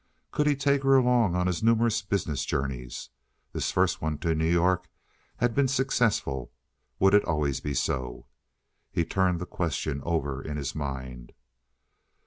Could 0.31 0.47
he 0.47 0.55
take 0.55 0.81
her 0.81 0.95
along 0.95 1.35
on 1.35 1.45
his 1.45 1.61
numerous 1.61 2.01
business 2.01 2.43
journeys? 2.43 3.11
This 3.53 3.71
first 3.71 4.01
one 4.01 4.17
to 4.17 4.33
New 4.33 4.49
York 4.49 4.89
had 5.37 5.53
been 5.53 5.67
successful. 5.67 6.51
Would 6.97 7.13
it 7.13 7.25
always 7.25 7.59
be 7.59 7.75
so? 7.75 8.25
He 8.91 9.05
turned 9.05 9.39
the 9.39 9.45
question 9.45 10.01
over 10.03 10.41
in 10.41 10.57
his 10.57 10.73
mind. 10.73 11.33